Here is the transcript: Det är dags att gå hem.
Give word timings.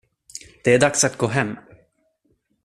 Det 0.63 0.73
är 0.73 0.79
dags 0.79 1.03
att 1.03 1.17
gå 1.17 1.27
hem. 1.27 1.57